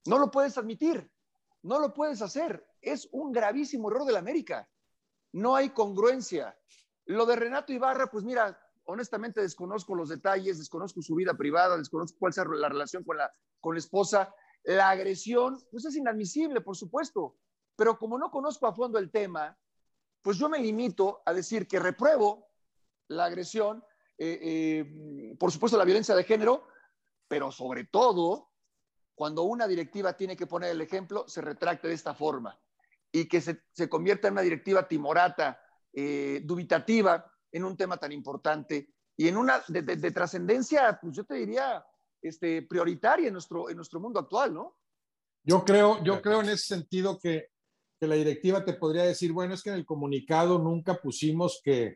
[0.06, 1.12] No lo puedes admitir.
[1.64, 2.66] No lo puedes hacer.
[2.82, 4.70] Es un gravísimo error del América.
[5.32, 6.58] No hay congruencia.
[7.06, 12.20] Lo de Renato Ibarra, pues mira, honestamente desconozco los detalles, desconozco su vida privada, desconozco
[12.20, 14.34] cuál sea la relación con la, con la esposa.
[14.64, 17.38] La agresión, pues es inadmisible, por supuesto.
[17.76, 19.58] Pero como no conozco a fondo el tema,
[20.22, 22.48] pues yo me limito a decir que repruebo
[23.08, 23.84] la agresión,
[24.18, 26.68] eh, eh, por supuesto la violencia de género,
[27.28, 28.53] pero sobre todo
[29.16, 32.60] cuando una directiva tiene que poner el ejemplo, se retracte de esta forma
[33.12, 35.62] y que se, se convierta en una directiva timorata,
[35.94, 41.36] eh, dubitativa en un tema tan importante y en una de, trascendencia, pues yo te
[41.36, 41.86] diría,
[42.22, 44.76] este, prioritaria en nuestro, en nuestro mundo actual, ¿no?
[45.44, 47.50] Yo creo, yo creo en ese sentido que,
[48.00, 51.96] que la directiva te podría decir, bueno, es que en el comunicado nunca pusimos que,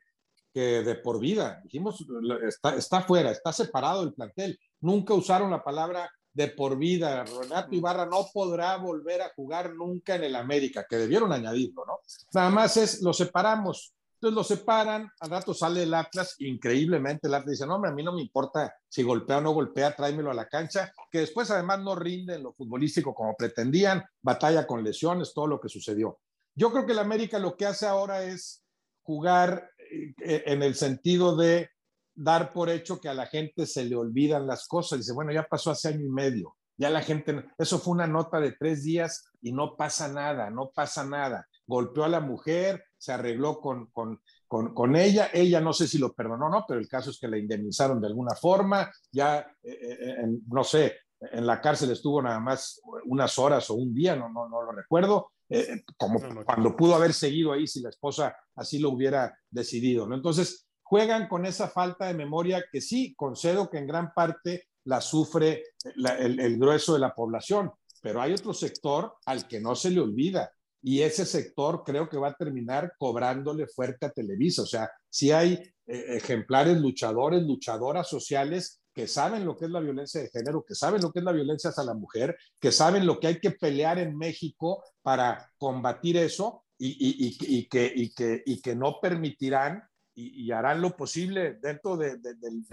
[0.53, 2.06] que de por vida, dijimos,
[2.47, 7.26] está, está fuera, está separado el plantel, nunca usaron la palabra de por vida.
[7.26, 11.97] Renato Ibarra no podrá volver a jugar nunca en el América, que debieron añadirlo, ¿no?
[12.32, 13.95] Nada más es, lo separamos.
[14.13, 17.93] Entonces lo separan, al rato sale el Atlas, increíblemente el Atlas dice, no, hombre, a
[17.93, 21.50] mí no me importa si golpea o no golpea, tráemelo a la cancha, que después
[21.52, 26.19] además no rinde en lo futbolístico como pretendían, batalla con lesiones, todo lo que sucedió.
[26.56, 28.63] Yo creo que el América lo que hace ahora es
[29.04, 31.69] jugar eh, en el sentido de
[32.17, 34.99] dar por hecho que a la gente se le olvidan las cosas.
[34.99, 38.39] Dice, bueno, ya pasó hace año y medio, ya la gente, eso fue una nota
[38.39, 41.47] de tres días y no pasa nada, no pasa nada.
[41.65, 46.13] Golpeó a la mujer, se arregló con, con, con, ella, ella no sé si lo
[46.13, 49.77] perdonó o no, pero el caso es que la indemnizaron de alguna forma, ya, eh,
[49.82, 50.15] eh,
[50.47, 54.47] no sé, en la cárcel estuvo nada más unas horas o un día, no, no,
[54.47, 58.89] no lo recuerdo, eh, como cuando pudo haber seguido ahí si la esposa así lo
[58.89, 60.15] hubiera decidido, ¿no?
[60.15, 65.02] Entonces, juegan con esa falta de memoria que sí, concedo que en gran parte la
[65.02, 67.71] sufre el, grueso de la población,
[68.02, 70.50] pero hay otro sector al que no se le olvida
[70.82, 74.62] y ese sector creo que va a terminar cobrándole fuerte a Televisa.
[74.62, 79.82] O sea, si hay eh, ejemplares luchadores, luchadoras sociales que saben lo que es la
[79.82, 83.06] violencia de género, que saben lo que es la violencia hacia la mujer, que saben
[83.06, 89.00] lo que hay que pelear en México para combatir eso y, que, y que, no
[89.02, 89.84] permitirán
[90.19, 92.17] y, harán lo posible dentro de,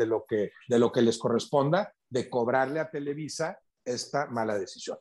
[0.07, 4.97] lo que, de lo que les corresponda de cobrarle a Televisa esta mala decisión.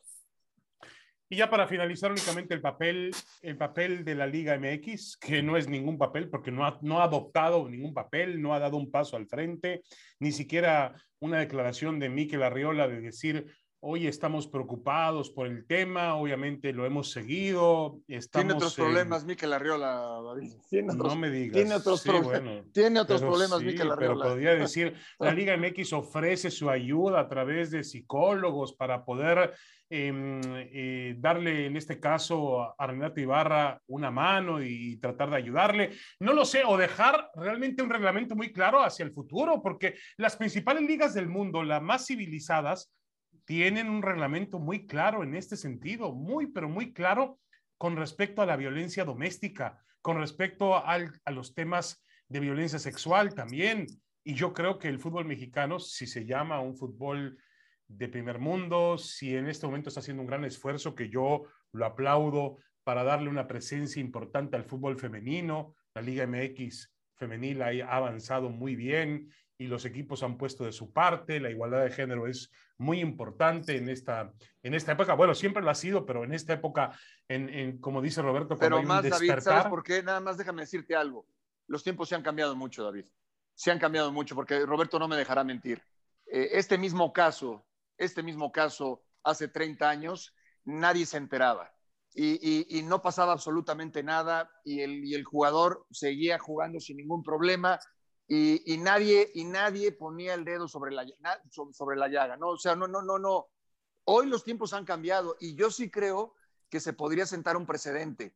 [1.29, 5.55] Y ya para finalizar únicamente el papel, el papel de la Liga MX, que no
[5.55, 8.91] es ningún papel porque no ha, no ha adoptado ningún papel, no ha dado un
[8.91, 9.81] paso al frente,
[10.19, 16.15] ni siquiera una declaración de Miquel Arriola de decir, hoy estamos preocupados por el tema,
[16.15, 17.99] obviamente lo hemos seguido.
[18.07, 20.19] Estamos tiene otros problemas, Miquel Arriola,
[20.69, 21.53] Tiene otros, no me digas.
[21.53, 22.03] Tiene otros,
[22.73, 24.23] tiene otros problemas, Miquel Arriola.
[24.23, 29.53] Pero podría decir, la Liga MX ofrece su ayuda a través de psicólogos para poder
[29.95, 35.91] Em, eh, darle en este caso a Renato Ibarra una mano y tratar de ayudarle.
[36.19, 40.35] No lo sé, o dejar realmente un reglamento muy claro hacia el futuro, porque las
[40.35, 42.91] principales ligas del mundo, las más civilizadas,
[43.45, 47.39] tienen un reglamento muy claro en este sentido, muy, pero muy claro
[47.77, 50.97] con respecto a la violencia doméstica, con respecto a
[51.31, 53.87] los temas de violencia sexual también.
[54.23, 57.37] Y yo creo que el fútbol mexicano, si se llama un fútbol
[57.87, 61.85] de primer mundo, si en este momento está haciendo un gran esfuerzo que yo lo
[61.85, 68.49] aplaudo para darle una presencia importante al fútbol femenino, la Liga MX femenil ha avanzado
[68.49, 69.29] muy bien
[69.63, 73.77] y los equipos han puesto de su parte, la igualdad de género es muy importante
[73.77, 76.97] en esta, en esta época, bueno, siempre lo ha sido, pero en esta época,
[77.27, 80.03] en, como dice Roberto, pero más, David, ¿sabes por qué?
[80.03, 81.27] Nada más déjame decirte algo,
[81.67, 83.05] los tiempos se han cambiado mucho, David,
[83.55, 85.81] se han cambiado mucho, porque Roberto no me dejará mentir.
[86.25, 87.65] Eh, este mismo caso
[87.97, 91.71] este mismo caso hace 30 años, nadie se enteraba.
[92.15, 97.79] Y, no pasaba absolutamente nada y el, jugador seguía jugando sin ningún problema
[98.35, 101.05] y, nadie, y nadie ponía el dedo sobre la,
[101.71, 102.49] sobre la llaga, ¿no?
[102.49, 103.47] O sea, no, no, no, no.
[104.05, 106.33] Hoy los tiempos han cambiado y yo sí creo
[106.69, 108.35] que se podría sentar un precedente.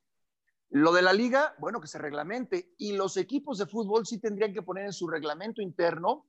[0.69, 4.53] Lo de la liga, bueno, que se reglamente y los equipos de fútbol sí tendrían
[4.53, 6.27] que poner en su reglamento interno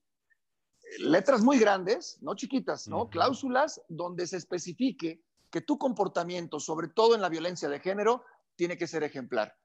[1.01, 3.11] letras muy grandes, no chiquitas, ¿no?
[3.11, 8.25] Cláusulas donde se especifique que tu comportamiento, sobre todo en la violencia de género,
[8.57, 9.57] tiene que ser ejemplar.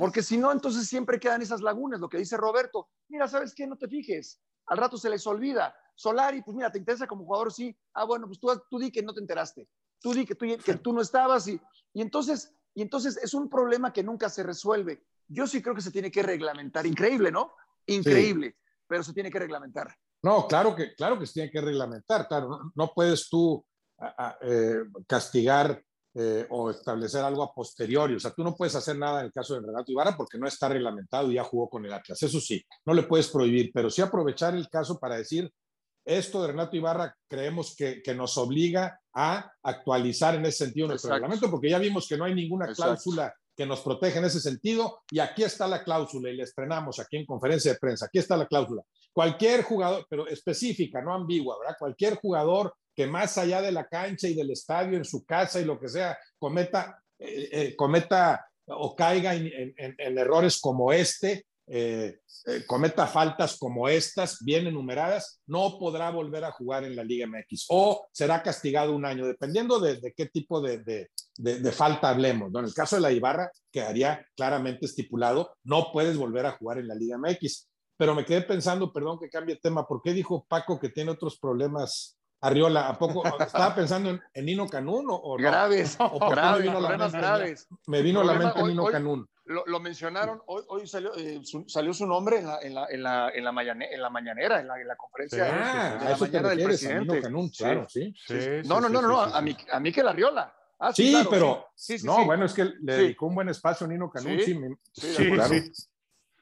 [0.00, 2.88] Porque si no, entonces siempre quedan esas lagunas, lo que dice Roberto.
[3.08, 3.66] Mira, ¿sabes qué?
[3.66, 4.40] No te fijes.
[4.64, 5.74] Al rato se les olvida.
[5.94, 7.76] Solari, pues mira, te interesa como jugador, sí.
[7.92, 9.68] Ah, bueno, pues tú, tú di que no te enteraste.
[10.00, 11.60] Tú di que tú, que tú no estabas y,
[11.92, 15.04] y, entonces, y entonces es un problema que nunca se resuelve.
[15.28, 16.86] Yo sí creo que se tiene que reglamentar.
[16.86, 17.52] Increíble, ¿no?
[17.84, 19.94] Increíble, pero se tiene que reglamentar.
[20.22, 23.62] No, claro que, claro que se tiene que reglamentar, claro, no, puedes tú
[24.40, 25.84] eh, castigar
[26.14, 29.32] eh, o establecer algo a posteriori, o sea, tú no puedes hacer nada en el
[29.32, 32.40] caso de Renato Ibarra porque no está reglamentado y ya jugó con el Atlas, eso
[32.40, 35.52] sí, no le puedes prohibir, pero sí aprovechar el caso para decir,
[36.04, 41.50] esto de Renato Ibarra creemos que, nos obliga a actualizar en ese sentido nuestro reglamento,
[41.50, 45.02] porque ya vimos que no hay ninguna cláusula que nos protege en ese sentido.
[45.10, 48.06] Y aquí está la cláusula y la estrenamos aquí en conferencia de prensa.
[48.06, 48.82] Aquí está la cláusula.
[49.12, 51.76] Cualquier jugador, pero específica, no ambigua, ¿verdad?
[51.78, 55.64] Cualquier jugador que más allá de la cancha y del estadio, en su casa y
[55.64, 62.18] lo que sea, cometa, eh, eh, cometa o caiga en, errores como este, eh,
[62.66, 67.66] cometa faltas como estas, bien enumeradas, no podrá volver a jugar en la Liga MX
[67.68, 70.78] o será castigado un año, dependiendo de, qué tipo de,
[71.36, 72.50] de, falta hablemos.
[72.52, 72.60] ¿no?
[72.60, 76.88] En el caso de la Ibarra, quedaría claramente estipulado, no puedes volver a jugar en
[76.88, 80.46] la Liga MX pero me quedé pensando, perdón que cambie el tema, ¿por qué dijo
[80.48, 82.88] Paco que tiene otros problemas Arriola?
[82.88, 87.68] ¿A poco estaba pensando en, Nino Canún o, Graves, graves, problemas graves.
[87.86, 89.28] Me vino a la mente Nino Canún.
[89.44, 93.02] Lo, mencionaron, hoy, hoy salió, eh, su, salió, su nombre en la, en la, en
[93.02, 96.16] la, en la, mañanera, en la mañanera, en la, en la conferencia ah, de la
[96.16, 97.14] mañana del presidente.
[97.14, 98.14] Nino Canún, claro, sí.
[98.28, 98.34] sí.
[98.66, 100.54] no, no, no, no, a, mí, a mí que la Riola.
[100.78, 101.66] Ah, sí, pero
[102.04, 104.56] no, bueno, es que le dedicó un buen espacio a Nino Canún, sí,
[104.92, 105.72] sí, sí,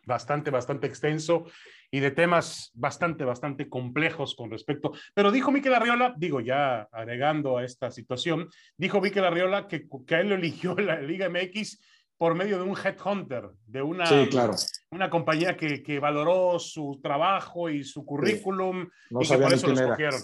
[0.09, 1.45] bastante, bastante extenso
[1.91, 4.93] y de temas bastante, bastante complejos con respecto.
[5.15, 10.15] Pero dijo Miquel Arriola, digo ya agregando a esta situación, dijo Miquel Arriola que, que
[10.17, 11.81] a él lo eligió la Liga MX
[12.17, 14.55] por medio de un headhunter, de una, claro.
[14.91, 19.75] una compañía que, que, valoró su trabajo y su currículum y que por eso lo
[19.75, 20.21] escogieron.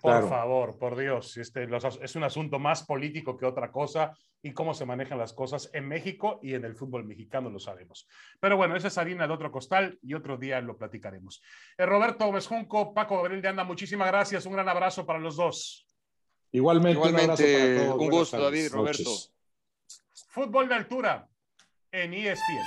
[0.00, 1.66] Por favor, por Dios, este,
[2.02, 4.14] es un asunto más político que otra cosa
[4.44, 8.06] y cómo se manejan las cosas en México y en el fútbol mexicano lo sabemos.
[8.40, 11.42] Pero bueno, esa es harina de otro costal y otro día lo platicaremos.
[11.78, 14.44] Eh, Roberto Gómez Junco, Paco Gabriel de Anda, muchísimas gracias.
[14.44, 15.86] Un gran abrazo para los dos.
[16.52, 19.10] Igualmente, Igualmente un, un gusto, David, Roberto.
[20.28, 21.26] Fútbol de altura
[21.90, 22.66] en ESPN.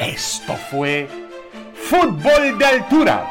[0.00, 1.08] Esto fue
[1.72, 3.30] Fútbol de Altura.